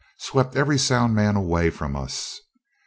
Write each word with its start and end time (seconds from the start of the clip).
swept 0.17 0.55
every 0.55 0.79
sound 0.79 1.13
man 1.13 1.35
away 1.35 1.69
from 1.69 1.95
us. 1.95 2.41